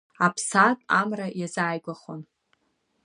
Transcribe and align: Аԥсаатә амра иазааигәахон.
Аԥсаатә 0.25 0.83
амра 0.99 1.27
иазааигәахон. 1.41 2.21